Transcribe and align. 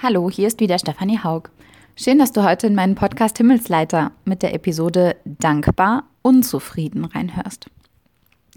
Hallo, 0.00 0.30
hier 0.30 0.46
ist 0.46 0.60
wieder 0.60 0.78
Stefanie 0.78 1.18
Haug. 1.24 1.50
Schön, 1.96 2.20
dass 2.20 2.30
du 2.30 2.44
heute 2.44 2.68
in 2.68 2.76
meinen 2.76 2.94
Podcast 2.94 3.36
Himmelsleiter 3.36 4.12
mit 4.24 4.44
der 4.44 4.54
Episode 4.54 5.16
Dankbar, 5.24 6.04
unzufrieden 6.22 7.04
reinhörst. 7.04 7.68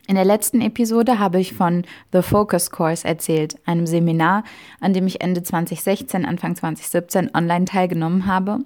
In 0.06 0.14
der 0.14 0.24
letzten 0.24 0.62
Episode 0.62 1.18
habe 1.18 1.40
ich 1.40 1.56
von 1.56 1.84
The 2.14 2.22
Focus 2.22 2.70
Course 2.70 3.08
erzählt, 3.08 3.56
einem 3.66 3.88
Seminar, 3.88 4.44
an 4.82 4.94
dem 4.94 5.08
ich 5.08 5.22
Ende 5.22 5.42
2016, 5.42 6.28
Anfang 6.28 6.56
2017 6.56 7.32
online 7.34 7.66
teilgenommen 7.66 8.28
habe 8.28 8.60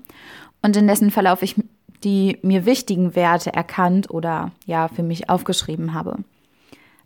und 0.62 0.76
in 0.76 0.86
dessen 0.86 1.12
Verlauf 1.12 1.44
ich 1.44 1.56
die 2.04 2.40
mir 2.42 2.66
wichtigen 2.66 3.16
Werte 3.16 3.54
erkannt 3.54 4.10
oder 4.10 4.52
ja 4.66 4.90
für 4.90 5.04
mich 5.04 5.30
aufgeschrieben 5.30 5.94
habe. 5.94 6.18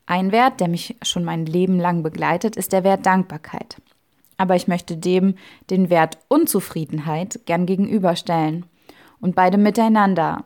Ein 0.08 0.32
Wert, 0.32 0.62
der 0.62 0.68
mich 0.68 0.98
schon 1.04 1.24
mein 1.24 1.46
Leben 1.46 1.80
lang 1.80 2.02
begleitet, 2.02 2.56
ist 2.56 2.74
der 2.74 2.84
Wert 2.84 3.06
Dankbarkeit 3.06 3.78
aber 4.40 4.56
ich 4.56 4.68
möchte 4.68 4.98
dem 4.98 5.36
den 5.70 5.90
Wert 5.90 6.18
Unzufriedenheit 6.30 7.42
gern 7.46 7.66
gegenüberstellen. 7.66 8.66
Und 9.20 9.36
beide 9.36 9.58
miteinander 9.58 10.46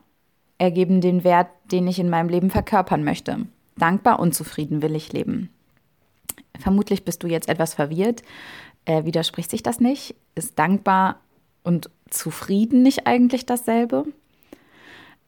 ergeben 0.58 1.00
den 1.00 1.24
Wert, 1.24 1.48
den 1.72 1.88
ich 1.88 2.00
in 2.00 2.10
meinem 2.10 2.28
Leben 2.28 2.50
verkörpern 2.50 3.04
möchte. 3.04 3.46
Dankbar, 3.78 4.20
unzufrieden 4.20 4.82
will 4.82 4.96
ich 4.96 5.14
leben. 5.14 5.50
Vermutlich 6.60 7.06
bist 7.06 7.22
du 7.22 7.28
jetzt 7.28 7.48
etwas 7.48 7.76
verwirrt. 7.76 8.24
Äh, 8.86 9.06
widerspricht 9.06 9.52
sich 9.52 9.62
das 9.62 9.80
nicht? 9.80 10.16
Ist 10.34 10.58
dankbar 10.58 11.20
und 11.64 11.92
zufrieden 12.10 12.82
nicht 12.82 13.06
eigentlich 13.06 13.46
dasselbe? 13.46 14.06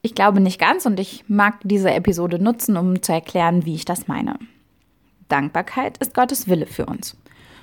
Ich 0.02 0.16
glaube 0.16 0.40
nicht 0.40 0.60
ganz 0.60 0.88
und 0.88 1.00
ich 1.00 1.24
mag 1.28 1.60
diese 1.64 1.92
Episode 1.92 2.40
nutzen, 2.40 2.78
um 2.78 3.02
zu 3.02 3.12
erklären, 3.12 3.66
wie 3.66 3.76
ich 3.76 3.86
das 3.86 4.08
meine. 4.08 4.40
Dankbarkeit 5.28 6.00
ist 6.00 6.16
Gottes 6.16 6.48
Wille 6.48 6.66
für 6.66 6.88
uns. 6.88 7.16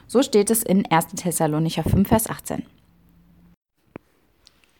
So 0.06 0.22
steht 0.22 0.50
es 0.50 0.62
in 0.62 0.90
1. 0.90 1.06
Thessalonicher 1.16 1.84
5, 1.84 2.08
Vers 2.08 2.28
18. 2.28 2.64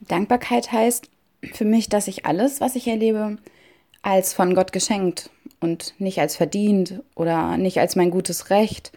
Dankbarkeit 0.00 0.72
heißt 0.72 1.08
für 1.52 1.64
mich, 1.64 1.88
dass 1.88 2.08
ich 2.08 2.26
alles, 2.26 2.60
was 2.60 2.76
ich 2.76 2.86
erlebe, 2.86 3.38
als 4.02 4.34
von 4.34 4.54
Gott 4.54 4.72
geschenkt 4.72 5.30
und 5.60 5.94
nicht 5.98 6.20
als 6.20 6.36
verdient 6.36 7.02
oder 7.14 7.56
nicht 7.56 7.78
als 7.78 7.96
mein 7.96 8.10
gutes 8.10 8.50
Recht 8.50 8.92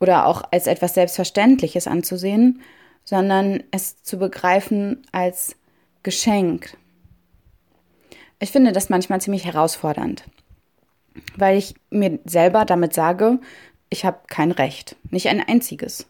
oder 0.00 0.26
auch 0.26 0.42
als 0.50 0.66
etwas 0.66 0.94
Selbstverständliches 0.94 1.86
anzusehen, 1.86 2.60
sondern 3.04 3.62
es 3.70 4.02
zu 4.02 4.18
begreifen 4.18 5.06
als 5.12 5.56
Geschenk. 6.02 6.76
Ich 8.40 8.50
finde 8.50 8.72
das 8.72 8.90
manchmal 8.90 9.20
ziemlich 9.20 9.44
herausfordernd, 9.44 10.24
weil 11.36 11.56
ich 11.56 11.74
mir 11.90 12.18
selber 12.24 12.64
damit 12.64 12.94
sage, 12.94 13.38
ich 13.90 14.04
habe 14.04 14.18
kein 14.26 14.50
Recht, 14.50 14.96
nicht 15.10 15.28
ein 15.28 15.40
einziges. 15.40 16.06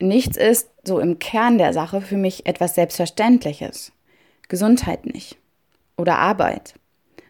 Nichts 0.00 0.36
ist 0.36 0.70
so 0.84 0.98
im 0.98 1.18
Kern 1.18 1.58
der 1.58 1.72
Sache 1.72 2.00
für 2.00 2.16
mich 2.16 2.46
etwas 2.46 2.74
Selbstverständliches. 2.74 3.92
Gesundheit 4.48 5.06
nicht. 5.06 5.36
Oder 5.96 6.18
Arbeit. 6.18 6.74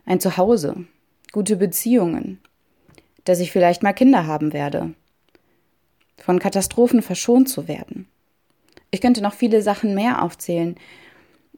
Ein 0.07 0.21
Zuhause. 0.21 0.85
Gute 1.33 1.57
Beziehungen. 1.57 2.41
Dass 3.25 3.41
ich 3.41 3.53
vielleicht 3.53 3.83
mal 3.83 3.93
Kinder 3.93 4.27
haben 4.27 4.53
werde. 4.53 4.95
Von 6.19 6.39
Katastrophen 6.39 7.03
verschont 7.03 7.49
zu 7.49 7.69
werden. 7.69 8.09
Ich 8.91 9.01
könnte 9.01 9.23
noch 9.23 9.35
viele 9.35 9.63
Sachen 9.63 9.95
mehr 9.95 10.23
aufzählen. 10.23 10.77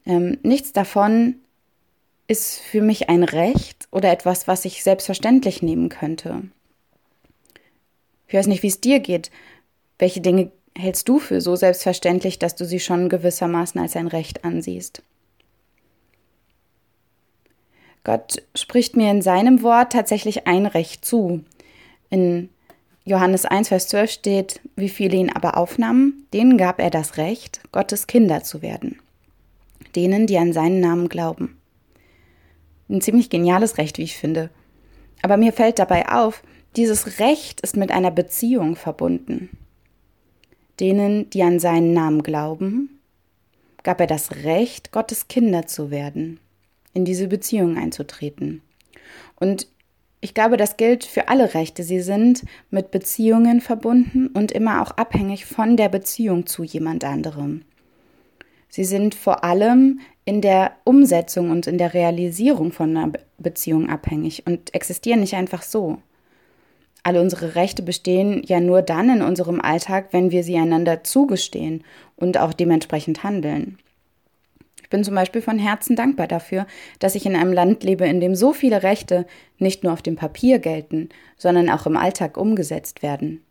Ähm, 0.05 0.37
nichts 0.43 0.73
davon 0.73 1.35
ist 2.27 2.59
für 2.59 2.81
mich 2.81 3.09
ein 3.09 3.23
Recht 3.23 3.87
oder 3.91 4.11
etwas, 4.11 4.47
was 4.47 4.65
ich 4.65 4.83
selbstverständlich 4.83 5.61
nehmen 5.61 5.89
könnte. 5.89 6.43
Ich 8.27 8.33
weiß 8.33 8.47
nicht, 8.47 8.63
wie 8.63 8.67
es 8.67 8.81
dir 8.81 8.99
geht. 8.99 9.31
Welche 9.99 10.21
Dinge 10.21 10.51
hältst 10.77 11.07
du 11.09 11.19
für 11.19 11.41
so 11.41 11.55
selbstverständlich, 11.55 12.39
dass 12.39 12.55
du 12.55 12.65
sie 12.65 12.79
schon 12.79 13.09
gewissermaßen 13.09 13.79
als 13.79 13.95
ein 13.95 14.07
Recht 14.07 14.43
ansiehst? 14.43 15.01
Gott 18.03 18.41
spricht 18.55 18.95
mir 18.95 19.11
in 19.11 19.21
seinem 19.21 19.63
Wort 19.63 19.91
tatsächlich 19.91 20.47
ein 20.47 20.65
Recht 20.65 21.03
zu. 21.03 21.43
In 22.09 22.49
Johannes 23.03 23.45
1, 23.45 23.69
Vers 23.69 23.87
12 23.89 24.11
steht, 24.11 24.61
wie 24.75 24.89
viele 24.89 25.17
ihn 25.17 25.29
aber 25.29 25.57
aufnahmen, 25.57 26.25
denen 26.33 26.57
gab 26.57 26.79
er 26.79 26.89
das 26.89 27.17
Recht, 27.17 27.61
Gottes 27.71 28.07
Kinder 28.07 28.43
zu 28.43 28.61
werden. 28.61 28.99
Denen, 29.95 30.27
die 30.27 30.37
an 30.37 30.53
seinen 30.53 30.79
Namen 30.79 31.09
glauben. 31.09 31.57
Ein 32.89 33.01
ziemlich 33.01 33.29
geniales 33.29 33.77
Recht, 33.77 33.97
wie 33.97 34.03
ich 34.03 34.17
finde. 34.17 34.49
Aber 35.21 35.35
mir 35.35 35.51
fällt 35.51 35.79
dabei 35.79 36.07
auf, 36.07 36.43
dieses 36.75 37.19
Recht 37.19 37.61
ist 37.61 37.77
mit 37.77 37.91
einer 37.91 38.11
Beziehung 38.11 38.75
verbunden. 38.75 39.49
Denen, 40.79 41.29
die 41.31 41.41
an 41.41 41.59
seinen 41.59 41.93
Namen 41.93 42.21
glauben, 42.21 42.99
gab 43.83 43.99
er 43.99 44.07
das 44.07 44.43
Recht, 44.43 44.91
Gottes 44.91 45.27
Kinder 45.27 45.65
zu 45.65 45.89
werden, 45.89 46.39
in 46.93 47.05
diese 47.05 47.27
Beziehung 47.27 47.77
einzutreten. 47.77 48.61
Und 49.39 49.67
ich 50.19 50.33
glaube, 50.33 50.57
das 50.57 50.77
gilt 50.77 51.03
für 51.03 51.29
alle 51.29 51.53
Rechte. 51.53 51.83
Sie 51.83 52.01
sind 52.01 52.43
mit 52.69 52.91
Beziehungen 52.91 53.61
verbunden 53.61 54.27
und 54.27 54.51
immer 54.51 54.81
auch 54.81 54.91
abhängig 54.91 55.45
von 55.45 55.77
der 55.77 55.89
Beziehung 55.89 56.47
zu 56.47 56.63
jemand 56.63 57.03
anderem. 57.03 57.61
Sie 58.67 58.83
sind 58.83 59.15
vor 59.15 59.43
allem 59.43 59.99
in 60.25 60.41
der 60.41 60.73
Umsetzung 60.83 61.51
und 61.51 61.67
in 61.67 61.77
der 61.77 61.93
Realisierung 61.93 62.71
von 62.71 62.97
einer 62.97 63.13
Beziehung 63.37 63.89
abhängig 63.89 64.45
und 64.45 64.73
existieren 64.73 65.21
nicht 65.21 65.35
einfach 65.35 65.61
so. 65.61 65.99
Alle 67.07 67.21
unsere 67.21 67.55
Rechte 67.55 67.83
bestehen 67.83 68.43
ja 68.45 68.59
nur 68.59 68.81
dann 68.81 69.09
in 69.09 69.21
unserem 69.21 69.61
Alltag, 69.61 70.09
wenn 70.11 70.29
wir 70.29 70.43
sie 70.43 70.57
einander 70.57 71.05
zugestehen 71.05 71.85
und 72.17 72.37
auch 72.37 72.51
dementsprechend 72.51 73.23
handeln. 73.23 73.77
Ich 74.83 74.89
bin 74.89 75.05
zum 75.05 75.15
Beispiel 75.15 75.41
von 75.41 75.57
Herzen 75.57 75.95
dankbar 75.95 76.27
dafür, 76.27 76.67
dass 76.99 77.15
ich 77.15 77.25
in 77.25 77.37
einem 77.37 77.53
Land 77.53 77.85
lebe, 77.85 78.05
in 78.05 78.19
dem 78.19 78.35
so 78.35 78.51
viele 78.51 78.83
Rechte 78.83 79.25
nicht 79.57 79.85
nur 79.85 79.93
auf 79.93 80.01
dem 80.01 80.17
Papier 80.17 80.59
gelten, 80.59 81.07
sondern 81.37 81.69
auch 81.69 81.85
im 81.85 81.95
Alltag 81.95 82.35
umgesetzt 82.35 83.01
werden. 83.01 83.41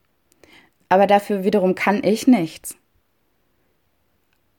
Aber 0.91 1.07
dafür 1.07 1.43
wiederum 1.43 1.75
kann 1.75 2.05
ich 2.05 2.27
nichts. 2.27 2.77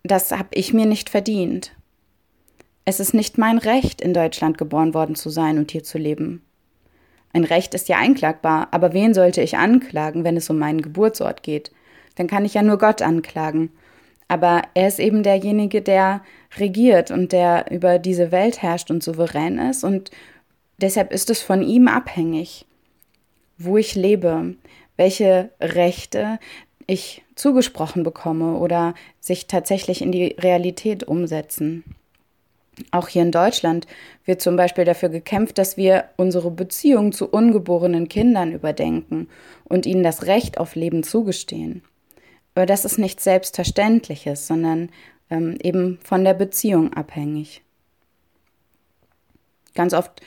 Das 0.02 0.31
habe 0.31 0.50
ich 0.53 0.74
mir 0.74 0.88
nicht 0.88 1.12
verdient. 1.12 1.75
Es 2.84 3.00
ist 3.00 3.14
nicht 3.14 3.38
mein 3.38 3.59
Recht, 3.59 4.02
in 4.02 4.16
Deutschland 4.16 4.58
geboren 4.58 4.96
worden 4.96 5.14
zu 5.14 5.29
sein 5.29 5.59
und 5.59 5.69
hier 5.69 5.84
zu 5.84 6.00
leben. 6.00 6.47
Ein 7.34 7.44
Recht 7.44 7.74
ist 7.74 7.90
ja 7.90 7.98
einklagbar, 7.98 8.70
aber 8.72 8.94
wen 8.94 9.14
sollte 9.14 9.42
ich 9.42 9.58
anklagen, 9.58 10.24
wenn 10.24 10.38
es 10.38 10.50
um 10.50 10.58
meinen 10.58 10.82
Geburtsort 10.82 11.44
geht? 11.44 11.72
Dann 12.16 12.28
kann 12.28 12.46
ich 12.46 12.56
ja 12.56 12.64
nur 12.64 12.78
Gott 12.78 13.02
anklagen. 13.02 13.72
Aber 14.28 14.64
er 14.74 14.88
ist 14.88 15.00
eben 15.00 15.24
derjenige, 15.24 15.82
der 15.82 16.22
regiert 16.58 17.12
und 17.12 17.32
der 17.32 17.72
über 17.72 18.00
diese 18.00 18.32
Welt 18.32 18.62
herrscht 18.62 18.92
und 18.92 19.04
souverän 19.04 19.58
ist 19.58 19.84
und 19.84 20.12
deshalb 20.78 21.14
ist 21.14 21.30
es 21.30 21.42
von 21.42 21.62
ihm 21.62 21.88
abhängig, 21.88 22.66
wo 23.58 23.78
ich 23.78 23.96
lebe, 23.96 24.56
welche 24.96 25.52
Rechte 25.62 26.40
ich 26.88 27.24
zugesprochen 27.36 28.04
bekomme 28.04 28.58
oder 28.58 28.96
sich 29.20 29.48
tatsächlich 29.48 30.02
in 30.02 30.12
die 30.12 30.36
Realität 30.40 31.04
umsetzen. 31.04 31.84
Auch 32.92 33.08
hier 33.08 33.24
in 33.24 33.32
Deutschland 33.32 33.88
wird 34.26 34.42
zum 34.42 34.56
Beispiel 34.56 34.86
dafür 34.86 35.10
gekämpft, 35.10 35.58
dass 35.58 35.78
wir 35.78 36.06
unsere 36.16 36.52
Beziehung 36.52 37.12
zu 37.12 37.28
ungeborenen 37.28 38.08
Kindern 38.08 38.52
überdenken 38.52 39.28
und 39.64 39.86
ihnen 39.86 40.04
das 40.04 40.28
Recht 40.28 40.60
auf 40.60 40.76
Leben 40.76 41.04
zugestehen. 41.04 41.84
Aber 42.54 42.66
das 42.66 42.86
ist 42.86 42.98
nichts 42.98 43.24
Selbstverständliches, 43.24 44.48
sondern 44.48 44.90
ähm, 45.30 45.58
eben 45.62 46.00
von 46.04 46.24
der 46.24 46.34
Beziehung 46.34 46.94
abhängig. 46.94 47.62
Ganz 49.74 49.94
oft 49.94 50.22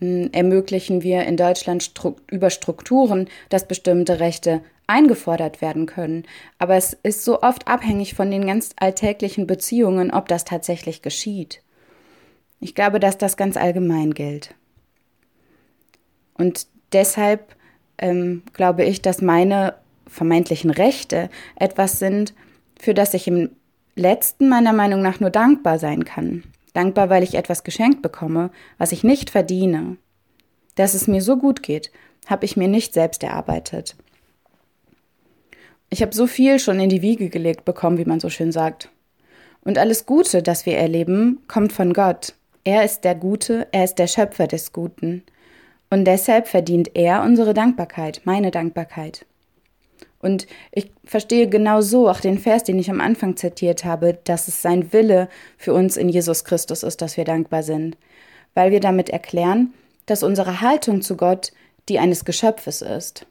äh, 0.00 0.28
ermöglichen 0.32 1.02
wir 1.02 1.24
in 1.24 1.36
Deutschland 1.36 1.82
Stru 1.82 2.16
über 2.30 2.50
Strukturen, 2.50 3.28
dass 3.48 3.68
bestimmte 3.68 4.20
Rechte 4.20 4.62
eingefordert 4.86 5.62
werden 5.62 5.86
können. 5.86 6.24
Aber 6.58 6.76
es 6.76 6.94
ist 7.02 7.24
so 7.24 7.42
oft 7.42 7.66
abhängig 7.66 8.14
von 8.14 8.30
den 8.30 8.46
ganz 8.46 8.70
alltäglichen 8.76 9.46
Beziehungen, 9.46 10.10
ob 10.10 10.28
das 10.28 10.44
tatsächlich 10.44 11.00
geschieht. 11.00 11.63
Ich 12.64 12.74
glaube, 12.74 12.98
dass 12.98 13.18
das 13.18 13.36
ganz 13.36 13.58
allgemein 13.58 14.14
gilt. 14.14 14.54
Und 16.32 16.66
deshalb 16.94 17.56
ähm, 17.98 18.42
glaube 18.54 18.84
ich, 18.84 19.02
dass 19.02 19.20
meine 19.20 19.74
vermeintlichen 20.06 20.70
Rechte 20.70 21.28
etwas 21.56 21.98
sind, 21.98 22.32
für 22.80 22.94
das 22.94 23.12
ich 23.12 23.28
im 23.28 23.50
letzten 23.96 24.48
meiner 24.48 24.72
Meinung 24.72 25.02
nach 25.02 25.20
nur 25.20 25.28
dankbar 25.28 25.78
sein 25.78 26.06
kann. 26.06 26.42
Dankbar, 26.72 27.10
weil 27.10 27.22
ich 27.22 27.34
etwas 27.34 27.64
geschenkt 27.64 28.00
bekomme, 28.00 28.50
was 28.78 28.92
ich 28.92 29.04
nicht 29.04 29.28
verdiene. 29.28 29.98
Dass 30.74 30.94
es 30.94 31.06
mir 31.06 31.20
so 31.20 31.36
gut 31.36 31.62
geht, 31.62 31.92
habe 32.28 32.46
ich 32.46 32.56
mir 32.56 32.68
nicht 32.68 32.94
selbst 32.94 33.22
erarbeitet. 33.22 33.94
Ich 35.90 36.00
habe 36.00 36.14
so 36.14 36.26
viel 36.26 36.58
schon 36.58 36.80
in 36.80 36.88
die 36.88 37.02
Wiege 37.02 37.28
gelegt 37.28 37.66
bekommen, 37.66 37.98
wie 37.98 38.06
man 38.06 38.20
so 38.20 38.30
schön 38.30 38.52
sagt. 38.52 38.88
Und 39.60 39.76
alles 39.76 40.06
Gute, 40.06 40.42
das 40.42 40.64
wir 40.64 40.78
erleben, 40.78 41.42
kommt 41.46 41.74
von 41.74 41.92
Gott. 41.92 42.32
Er 42.64 42.84
ist 42.84 43.04
der 43.04 43.14
Gute, 43.14 43.68
er 43.72 43.84
ist 43.84 43.96
der 43.96 44.06
Schöpfer 44.06 44.46
des 44.46 44.72
Guten. 44.72 45.22
Und 45.90 46.06
deshalb 46.06 46.48
verdient 46.48 46.90
er 46.94 47.22
unsere 47.22 47.54
Dankbarkeit, 47.54 48.22
meine 48.24 48.50
Dankbarkeit. 48.50 49.26
Und 50.18 50.46
ich 50.72 50.90
verstehe 51.04 51.48
genau 51.48 51.82
so 51.82 52.08
auch 52.08 52.20
den 52.20 52.38
Vers, 52.38 52.64
den 52.64 52.78
ich 52.78 52.90
am 52.90 53.02
Anfang 53.02 53.36
zitiert 53.36 53.84
habe, 53.84 54.18
dass 54.24 54.48
es 54.48 54.62
sein 54.62 54.92
Wille 54.94 55.28
für 55.58 55.74
uns 55.74 55.98
in 55.98 56.08
Jesus 56.08 56.44
Christus 56.44 56.82
ist, 56.82 57.02
dass 57.02 57.18
wir 57.18 57.24
dankbar 57.24 57.62
sind. 57.62 57.98
Weil 58.54 58.70
wir 58.70 58.80
damit 58.80 59.10
erklären, 59.10 59.74
dass 60.06 60.22
unsere 60.22 60.62
Haltung 60.62 61.02
zu 61.02 61.18
Gott 61.18 61.52
die 61.90 61.98
eines 61.98 62.24
Geschöpfes 62.24 62.80
ist. 62.80 63.26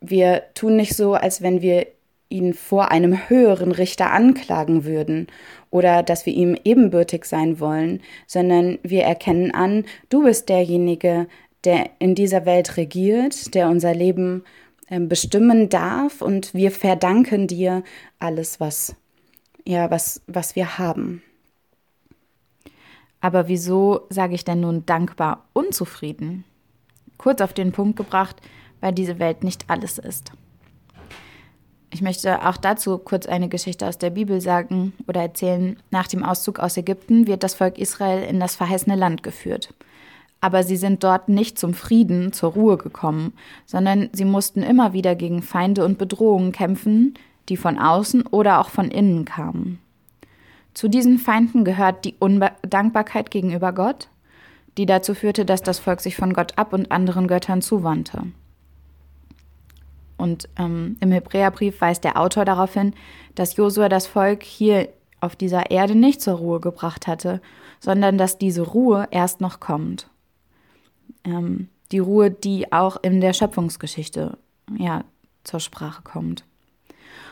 Wir 0.00 0.44
tun 0.54 0.76
nicht 0.76 0.94
so, 0.94 1.14
als 1.14 1.42
wenn 1.42 1.62
wir 1.62 1.88
ihn 2.28 2.54
vor 2.54 2.90
einem 2.90 3.28
höheren 3.28 3.72
Richter 3.72 4.12
anklagen 4.12 4.84
würden 4.84 5.28
oder 5.70 6.02
dass 6.02 6.26
wir 6.26 6.32
ihm 6.32 6.56
ebenbürtig 6.64 7.24
sein 7.24 7.60
wollen, 7.60 8.00
sondern 8.26 8.78
wir 8.82 9.04
erkennen 9.04 9.52
an, 9.52 9.84
du 10.08 10.24
bist 10.24 10.48
derjenige, 10.48 11.28
der 11.64 11.90
in 11.98 12.14
dieser 12.14 12.44
Welt 12.44 12.76
regiert, 12.76 13.54
der 13.54 13.68
unser 13.68 13.94
Leben 13.94 14.44
ähm, 14.88 15.08
bestimmen 15.08 15.68
darf 15.68 16.22
und 16.22 16.54
wir 16.54 16.70
verdanken 16.70 17.46
dir 17.46 17.82
alles, 18.18 18.60
was, 18.60 18.94
ja, 19.64 19.90
was, 19.90 20.22
was 20.26 20.56
wir 20.56 20.78
haben. 20.78 21.22
Aber 23.20 23.48
wieso 23.48 24.06
sage 24.10 24.34
ich 24.34 24.44
denn 24.44 24.60
nun 24.60 24.86
dankbar 24.86 25.48
unzufrieden? 25.52 26.44
Kurz 27.18 27.40
auf 27.40 27.52
den 27.52 27.72
Punkt 27.72 27.96
gebracht, 27.96 28.36
weil 28.80 28.92
diese 28.92 29.18
Welt 29.18 29.42
nicht 29.42 29.64
alles 29.68 29.98
ist. 29.98 30.32
Ich 31.96 32.02
möchte 32.02 32.46
auch 32.46 32.58
dazu 32.58 32.98
kurz 32.98 33.24
eine 33.24 33.48
Geschichte 33.48 33.86
aus 33.88 33.96
der 33.96 34.10
Bibel 34.10 34.42
sagen 34.42 34.92
oder 35.08 35.22
erzählen. 35.22 35.78
Nach 35.90 36.06
dem 36.06 36.24
Auszug 36.24 36.58
aus 36.58 36.76
Ägypten 36.76 37.26
wird 37.26 37.42
das 37.42 37.54
Volk 37.54 37.78
Israel 37.78 38.22
in 38.22 38.38
das 38.38 38.54
verheißene 38.54 38.96
Land 38.96 39.22
geführt. 39.22 39.72
Aber 40.42 40.62
sie 40.62 40.76
sind 40.76 41.02
dort 41.02 41.30
nicht 41.30 41.58
zum 41.58 41.72
Frieden, 41.72 42.34
zur 42.34 42.52
Ruhe 42.52 42.76
gekommen, 42.76 43.32
sondern 43.64 44.10
sie 44.12 44.26
mussten 44.26 44.62
immer 44.62 44.92
wieder 44.92 45.14
gegen 45.14 45.40
Feinde 45.40 45.86
und 45.86 45.96
Bedrohungen 45.96 46.52
kämpfen, 46.52 47.14
die 47.48 47.56
von 47.56 47.78
außen 47.78 48.26
oder 48.26 48.60
auch 48.60 48.68
von 48.68 48.90
innen 48.90 49.24
kamen. 49.24 49.78
Zu 50.74 50.88
diesen 50.88 51.18
Feinden 51.18 51.64
gehört 51.64 52.04
die 52.04 52.16
Undankbarkeit 52.18 53.30
gegenüber 53.30 53.72
Gott, 53.72 54.08
die 54.76 54.84
dazu 54.84 55.14
führte, 55.14 55.46
dass 55.46 55.62
das 55.62 55.78
Volk 55.78 56.02
sich 56.02 56.14
von 56.16 56.34
Gott 56.34 56.58
ab 56.58 56.74
und 56.74 56.92
anderen 56.92 57.26
Göttern 57.26 57.62
zuwandte. 57.62 58.24
Und 60.16 60.48
ähm, 60.58 60.96
im 61.00 61.12
Hebräerbrief 61.12 61.80
weist 61.80 62.04
der 62.04 62.18
Autor 62.18 62.44
darauf 62.44 62.74
hin, 62.74 62.94
dass 63.34 63.56
Josua 63.56 63.88
das 63.88 64.06
Volk 64.06 64.42
hier 64.42 64.88
auf 65.20 65.36
dieser 65.36 65.70
Erde 65.70 65.94
nicht 65.94 66.20
zur 66.22 66.34
Ruhe 66.34 66.60
gebracht 66.60 67.06
hatte, 67.06 67.40
sondern 67.80 68.18
dass 68.18 68.38
diese 68.38 68.62
Ruhe 68.62 69.08
erst 69.10 69.40
noch 69.40 69.60
kommt. 69.60 70.08
Ähm, 71.24 71.68
die 71.92 71.98
Ruhe, 71.98 72.30
die 72.30 72.72
auch 72.72 72.96
in 73.02 73.20
der 73.20 73.32
Schöpfungsgeschichte 73.32 74.38
ja, 74.76 75.04
zur 75.44 75.60
Sprache 75.60 76.02
kommt. 76.02 76.44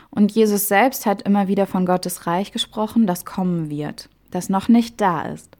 Und 0.09 0.31
Jesus 0.31 0.67
selbst 0.67 1.05
hat 1.05 1.23
immer 1.23 1.47
wieder 1.47 1.67
von 1.67 1.85
Gottes 1.85 2.25
Reich 2.25 2.51
gesprochen, 2.51 3.05
das 3.05 3.25
kommen 3.25 3.69
wird, 3.69 4.09
das 4.31 4.47
noch 4.47 4.69
nicht 4.69 5.01
da 5.01 5.23
ist. 5.23 5.57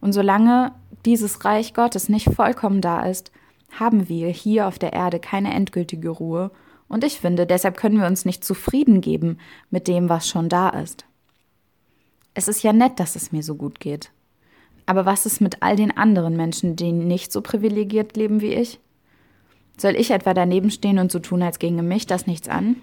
Und 0.00 0.12
solange 0.12 0.72
dieses 1.04 1.44
Reich 1.44 1.74
Gottes 1.74 2.08
nicht 2.08 2.32
vollkommen 2.32 2.80
da 2.80 3.04
ist, 3.04 3.32
haben 3.70 4.08
wir 4.08 4.28
hier 4.28 4.68
auf 4.68 4.78
der 4.78 4.92
Erde 4.92 5.18
keine 5.18 5.52
endgültige 5.52 6.10
Ruhe. 6.10 6.50
Und 6.88 7.04
ich 7.04 7.20
finde, 7.20 7.46
deshalb 7.46 7.76
können 7.76 8.00
wir 8.00 8.06
uns 8.06 8.24
nicht 8.24 8.44
zufrieden 8.44 9.00
geben 9.00 9.38
mit 9.70 9.88
dem, 9.88 10.08
was 10.08 10.28
schon 10.28 10.48
da 10.48 10.68
ist. 10.68 11.04
Es 12.34 12.48
ist 12.48 12.62
ja 12.62 12.72
nett, 12.72 13.00
dass 13.00 13.16
es 13.16 13.32
mir 13.32 13.42
so 13.42 13.54
gut 13.54 13.80
geht. 13.80 14.10
Aber 14.84 15.04
was 15.04 15.26
ist 15.26 15.40
mit 15.40 15.62
all 15.62 15.74
den 15.74 15.96
anderen 15.96 16.36
Menschen, 16.36 16.76
die 16.76 16.92
nicht 16.92 17.32
so 17.32 17.40
privilegiert 17.40 18.16
leben 18.16 18.40
wie 18.40 18.54
ich? 18.54 18.78
Soll 19.76 19.96
ich 19.96 20.10
etwa 20.10 20.32
daneben 20.32 20.70
stehen 20.70 20.98
und 20.98 21.10
so 21.10 21.18
tun, 21.18 21.42
als 21.42 21.58
ginge 21.58 21.82
mich 21.82 22.06
das 22.06 22.26
nichts 22.26 22.48
an? 22.48 22.76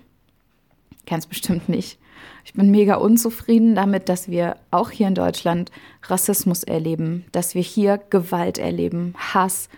Ganz 1.06 1.26
bestimmt 1.26 1.70
nicht. 1.70 1.98
Ich 2.46 2.54
bin 2.54 2.72
mega 2.72 2.96
unzufrieden 2.96 3.74
damit, 3.74 4.10
dass 4.10 4.30
wir 4.30 4.58
auch 4.70 4.92
hier 4.92 5.08
in 5.08 5.16
Deutschland 5.16 5.72
Rassismus 6.04 6.64
erleben, 6.64 7.26
dass 7.32 7.56
wir 7.56 7.62
hier 7.62 8.00
Gewalt 8.10 8.58
erleben, 8.58 9.14
Hass. 9.18 9.70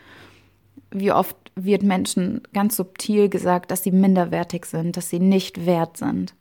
Wie 0.92 1.12
oft 1.12 1.36
wird 1.56 1.84
Menschen 1.84 2.42
ganz 2.54 2.76
subtil 2.76 3.30
gesagt, 3.30 3.72
dass 3.72 3.84
sie 3.84 3.92
minderwertig 3.92 4.66
sind, 4.66 4.98
dass 4.98 5.10
sie 5.10 5.20
nicht 5.20 5.66
wert 5.66 5.98
sind. 5.98 6.34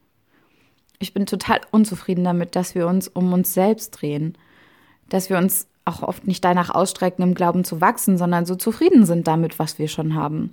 Ich 0.99 1.15
bin 1.15 1.27
total 1.27 1.61
unzufrieden 1.71 2.25
damit, 2.25 2.57
dass 2.57 2.75
wir 2.75 2.87
uns 2.87 3.09
um 3.09 3.33
uns 3.33 3.55
selbst 3.55 3.91
drehen, 3.91 4.37
dass 5.09 5.31
wir 5.31 5.39
uns 5.39 5.69
auch 5.85 6.03
oft 6.03 6.27
nicht 6.27 6.45
danach 6.45 6.71
ausstrecken, 6.71 7.23
im 7.23 7.35
Glauben 7.35 7.65
zu 7.65 7.81
wachsen, 7.81 8.17
sondern 8.17 8.47
so 8.47 8.55
zufrieden 8.57 9.05
sind 9.05 9.27
damit, 9.27 9.59
was 9.59 9.79
wir 9.79 9.89
schon 9.89 10.15
haben. 10.15 10.53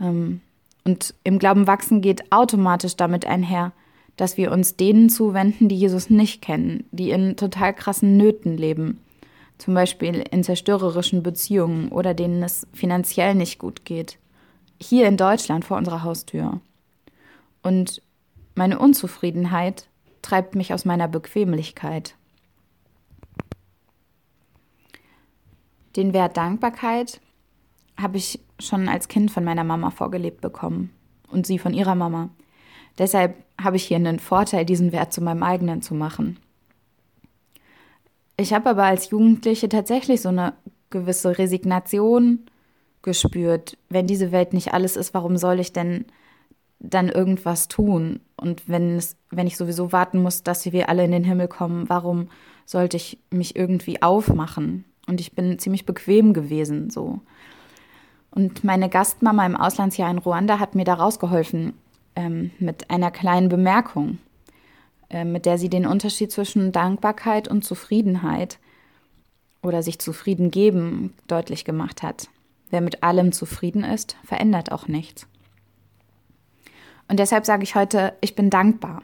Ähm, 0.00 0.40
und 0.84 1.14
im 1.24 1.38
Glauben 1.38 1.66
wachsen 1.66 2.00
geht 2.00 2.32
automatisch 2.32 2.96
damit 2.96 3.26
einher, 3.26 3.72
dass 4.16 4.36
wir 4.36 4.50
uns 4.50 4.76
denen 4.76 5.10
zuwenden, 5.10 5.68
die 5.68 5.76
Jesus 5.76 6.10
nicht 6.10 6.42
kennen, 6.42 6.84
die 6.90 7.10
in 7.10 7.36
total 7.36 7.74
krassen 7.74 8.16
Nöten 8.16 8.56
leben, 8.56 9.00
zum 9.58 9.74
Beispiel 9.74 10.24
in 10.30 10.44
zerstörerischen 10.44 11.22
Beziehungen 11.22 11.88
oder 11.90 12.14
denen 12.14 12.42
es 12.42 12.66
finanziell 12.72 13.34
nicht 13.34 13.58
gut 13.58 13.84
geht. 13.84 14.18
Hier 14.80 15.08
in 15.08 15.16
Deutschland 15.16 15.64
vor 15.64 15.76
unserer 15.76 16.04
Haustür. 16.04 16.60
Und 17.62 18.00
meine 18.54 18.78
Unzufriedenheit 18.78 19.88
treibt 20.22 20.54
mich 20.54 20.72
aus 20.72 20.84
meiner 20.84 21.08
Bequemlichkeit. 21.08 22.14
Den 25.96 26.12
Wert 26.12 26.36
Dankbarkeit 26.36 27.20
habe 27.96 28.16
ich 28.18 28.40
schon 28.60 28.88
als 28.88 29.08
Kind 29.08 29.30
von 29.30 29.42
meiner 29.42 29.64
Mama 29.64 29.90
vorgelebt 29.90 30.40
bekommen 30.40 30.92
und 31.28 31.46
sie 31.46 31.58
von 31.58 31.74
ihrer 31.74 31.96
Mama. 31.96 32.30
Deshalb 32.98 33.36
habe 33.60 33.76
ich 33.76 33.84
hier 33.84 33.96
einen 33.96 34.18
Vorteil, 34.18 34.64
diesen 34.64 34.92
Wert 34.92 35.12
zu 35.12 35.20
meinem 35.20 35.42
eigenen 35.42 35.82
zu 35.82 35.94
machen. 35.94 36.38
Ich 38.40 38.52
habe 38.54 38.70
aber 38.70 38.84
als 38.84 39.10
Jugendliche 39.10 39.68
tatsächlich 39.68 40.22
so 40.22 40.28
eine 40.28 40.54
gewisse 40.90 41.36
Resignation 41.36 42.46
gespürt. 43.02 43.76
Wenn 43.88 44.06
diese 44.06 44.30
Welt 44.30 44.52
nicht 44.52 44.72
alles 44.72 44.96
ist, 44.96 45.12
warum 45.12 45.36
soll 45.36 45.58
ich 45.58 45.72
denn 45.72 46.06
dann 46.78 47.08
irgendwas 47.08 47.66
tun? 47.66 48.20
Und 48.36 48.68
wenn, 48.68 48.96
es, 48.96 49.16
wenn 49.30 49.48
ich 49.48 49.56
sowieso 49.56 49.90
warten 49.90 50.22
muss, 50.22 50.44
dass 50.44 50.64
wir 50.70 50.88
alle 50.88 51.04
in 51.04 51.10
den 51.10 51.24
Himmel 51.24 51.48
kommen, 51.48 51.88
warum 51.88 52.28
sollte 52.64 52.96
ich 52.96 53.18
mich 53.30 53.56
irgendwie 53.56 54.02
aufmachen? 54.02 54.84
Und 55.08 55.20
ich 55.20 55.32
bin 55.32 55.58
ziemlich 55.58 55.84
bequem 55.84 56.32
gewesen, 56.32 56.90
so. 56.90 57.20
Und 58.30 58.62
meine 58.62 58.88
Gastmama 58.88 59.44
im 59.46 59.56
Auslandsjahr 59.56 60.10
in 60.10 60.18
Ruanda 60.18 60.60
hat 60.60 60.76
mir 60.76 60.84
da 60.84 60.94
rausgeholfen 60.94 61.72
ähm, 62.14 62.52
mit 62.60 62.90
einer 62.90 63.10
kleinen 63.10 63.48
Bemerkung, 63.48 64.18
mit 65.24 65.46
der 65.46 65.58
sie 65.58 65.70
den 65.70 65.86
Unterschied 65.86 66.30
zwischen 66.32 66.72
Dankbarkeit 66.72 67.48
und 67.48 67.64
Zufriedenheit 67.64 68.58
oder 69.62 69.82
sich 69.82 69.98
zufrieden 69.98 70.50
geben 70.50 71.14
deutlich 71.26 71.64
gemacht 71.64 72.02
hat. 72.02 72.28
Wer 72.70 72.80
mit 72.80 73.02
allem 73.02 73.32
zufrieden 73.32 73.84
ist, 73.84 74.16
verändert 74.24 74.72
auch 74.72 74.88
nichts. 74.88 75.26
Und 77.08 77.18
deshalb 77.18 77.46
sage 77.46 77.62
ich 77.62 77.74
heute, 77.74 78.14
ich 78.20 78.34
bin 78.34 78.50
dankbar. 78.50 79.02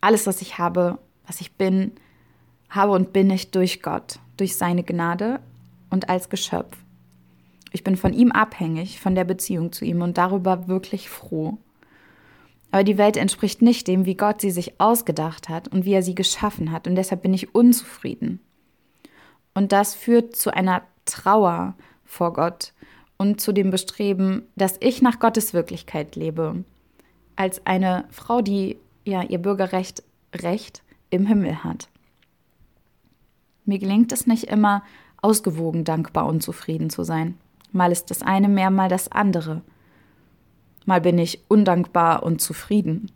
Alles, 0.00 0.26
was 0.26 0.42
ich 0.42 0.58
habe, 0.58 0.98
was 1.26 1.40
ich 1.40 1.52
bin, 1.52 1.92
habe 2.68 2.92
und 2.92 3.12
bin 3.12 3.30
ich 3.30 3.52
durch 3.52 3.82
Gott 3.82 4.18
durch 4.40 4.56
seine 4.56 4.82
Gnade 4.82 5.40
und 5.90 6.08
als 6.08 6.30
Geschöpf. 6.30 6.76
Ich 7.72 7.84
bin 7.84 7.96
von 7.96 8.14
ihm 8.14 8.32
abhängig, 8.32 9.00
von 9.00 9.14
der 9.14 9.24
Beziehung 9.24 9.70
zu 9.70 9.84
ihm 9.84 10.00
und 10.00 10.18
darüber 10.18 10.66
wirklich 10.66 11.10
froh. 11.10 11.58
Aber 12.70 12.84
die 12.84 12.98
Welt 12.98 13.16
entspricht 13.16 13.62
nicht 13.62 13.88
dem, 13.88 14.06
wie 14.06 14.16
Gott 14.16 14.40
sie 14.40 14.50
sich 14.50 14.80
ausgedacht 14.80 15.48
hat 15.48 15.68
und 15.68 15.84
wie 15.84 15.92
er 15.92 16.02
sie 16.02 16.14
geschaffen 16.14 16.70
hat, 16.70 16.86
und 16.86 16.94
deshalb 16.94 17.22
bin 17.22 17.34
ich 17.34 17.54
unzufrieden. 17.54 18.40
Und 19.54 19.72
das 19.72 19.94
führt 19.94 20.36
zu 20.36 20.54
einer 20.54 20.82
Trauer 21.04 21.74
vor 22.04 22.32
Gott 22.32 22.72
und 23.16 23.40
zu 23.40 23.52
dem 23.52 23.70
Bestreben, 23.70 24.42
dass 24.54 24.76
ich 24.80 25.02
nach 25.02 25.18
Gottes 25.18 25.52
Wirklichkeit 25.52 26.16
lebe, 26.16 26.64
als 27.36 27.66
eine 27.66 28.04
Frau, 28.10 28.40
die 28.40 28.78
ja 29.04 29.22
ihr 29.22 29.38
Bürgerrecht 29.38 30.02
Recht 30.34 30.82
im 31.10 31.26
Himmel 31.26 31.64
hat. 31.64 31.88
Mir 33.64 33.78
gelingt 33.78 34.12
es 34.12 34.26
nicht 34.26 34.44
immer, 34.44 34.82
ausgewogen 35.22 35.84
dankbar 35.84 36.26
und 36.26 36.42
zufrieden 36.42 36.88
zu 36.88 37.02
sein. 37.02 37.36
Mal 37.72 37.92
ist 37.92 38.10
das 38.10 38.22
eine 38.22 38.48
mehr, 38.48 38.70
mal 38.70 38.88
das 38.88 39.10
andere. 39.10 39.62
Mal 40.86 41.00
bin 41.00 41.18
ich 41.18 41.44
undankbar 41.48 42.22
und 42.22 42.40
zufrieden. 42.40 43.10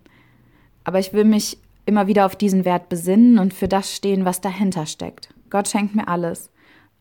Aber 0.84 0.98
ich 0.98 1.12
will 1.12 1.24
mich 1.24 1.58
immer 1.86 2.06
wieder 2.06 2.26
auf 2.26 2.36
diesen 2.36 2.64
Wert 2.64 2.88
besinnen 2.88 3.38
und 3.38 3.54
für 3.54 3.68
das 3.68 3.94
stehen, 3.94 4.24
was 4.24 4.40
dahinter 4.40 4.86
steckt. 4.86 5.30
Gott 5.50 5.68
schenkt 5.68 5.94
mir 5.94 6.08
alles. 6.08 6.50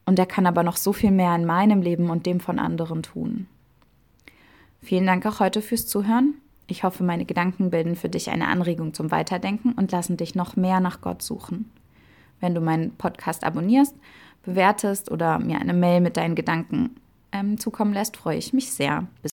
Und 0.06 0.20
er 0.20 0.26
kann 0.26 0.46
aber 0.46 0.64
noch 0.64 0.78
so 0.78 0.92
viel 0.92 1.12
mehr 1.12 1.34
in 1.36 1.46
meinem 1.46 1.82
Leben 1.82 2.10
und 2.10 2.26
dem 2.26 2.40
von 2.40 2.60
anderen 2.60 3.04
tun. 3.04 3.48
Vielen 4.82 5.06
Dank 5.06 5.26
auch 5.26 5.40
heute 5.40 5.62
fürs 5.62 5.88
Zuhören. 5.88 6.36
Ich 6.68 6.84
hoffe, 6.84 7.04
meine 7.04 7.26
Gedanken 7.26 7.70
bilden 7.70 7.96
für 7.96 8.10
dich 8.10 8.30
eine 8.30 8.48
Anregung 8.48 8.94
zum 8.94 9.12
Weiterdenken 9.12 9.72
und 9.74 9.92
lassen 9.92 10.18
dich 10.18 10.36
noch 10.36 10.58
mehr 10.58 10.82
nach 10.82 11.00
Gott 11.00 11.22
suchen. 11.22 11.72
Wenn 12.42 12.54
du 12.54 12.60
meinen 12.60 12.92
Podcast 12.96 13.46
abonnierst, 13.46 13.96
bewertest 14.44 15.10
oder 15.10 15.40
mir 15.40 15.60
eine 15.60 15.74
Mail 15.74 16.02
mit 16.02 16.18
deinen 16.18 16.36
Gedanken 16.36 16.98
ähm, 17.32 17.58
zukommen 17.58 17.94
lässt, 17.94 18.18
freue 18.18 18.38
ich 18.38 18.52
mich 18.52 18.72
sehr. 18.72 19.02
Bis 19.02 19.14